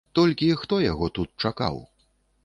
Толькі 0.17 0.47
хто 0.61 0.79
яго 0.85 1.09
тут 1.17 1.29
чакаў? 1.49 1.77